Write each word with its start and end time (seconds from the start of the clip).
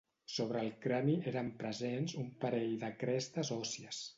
Sobre 0.35 0.61
el 0.67 0.71
crani 0.85 1.17
eren 1.33 1.51
presents 1.61 2.17
un 2.25 2.33
parell 2.47 2.75
de 2.85 2.91
crestes 3.05 3.57
òssies. 3.59 4.05